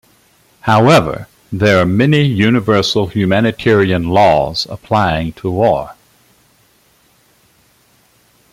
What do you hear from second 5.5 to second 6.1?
war.